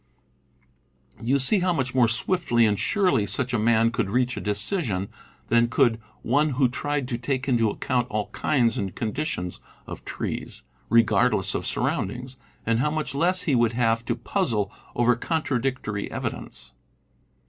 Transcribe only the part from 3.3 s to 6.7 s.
a man could reach a decision than could one who